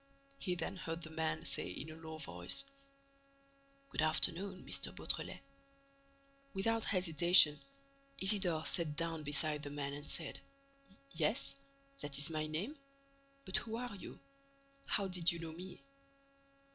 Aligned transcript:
He 0.39 0.55
then 0.55 0.77
heard 0.77 1.03
the 1.03 1.11
man 1.11 1.45
say 1.45 1.69
in 1.69 1.91
a 1.91 1.95
low 1.95 2.17
voice: 2.17 2.65
"Good 3.89 4.01
afternoon, 4.01 4.67
M. 4.67 4.95
Beautrelet." 4.95 5.41
Without 6.55 6.85
hesitation, 6.85 7.59
Isidore 8.17 8.65
sat 8.65 8.95
down 8.95 9.21
beside 9.21 9.61
the 9.61 9.69
man 9.69 9.93
and 9.93 10.09
said: 10.09 10.41
"Yes, 11.11 11.55
that 11.99 12.17
is 12.17 12.31
my 12.31 12.47
name—but 12.47 13.57
who 13.57 13.75
are 13.75 13.93
you? 13.95 14.19
How 14.87 15.07
did 15.07 15.31
you 15.31 15.37
know 15.37 15.51
me?" 15.53 15.83